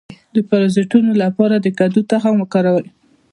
د 0.35 0.37
پرازیتونو 0.49 1.11
لپاره 1.23 1.55
د 1.59 1.67
کدو 1.79 2.01
تخم 2.11 2.35
وخورئ 2.39 2.85